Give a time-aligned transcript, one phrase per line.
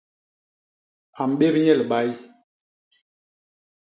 [1.21, 2.09] A mbép nye libay.